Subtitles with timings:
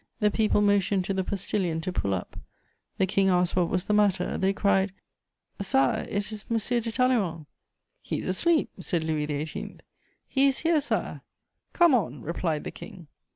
[0.19, 2.35] The people motioned to the postillion to pull up;
[2.97, 4.93] the King asked what was the matter; they cried:
[5.59, 6.57] "Sire, it is M.
[6.57, 7.45] de Talleyrand."
[8.01, 9.77] "He's asleep," said Louis XVIII.
[10.27, 11.21] "He is here, Sire."
[11.73, 13.05] "Come on!" replied the King.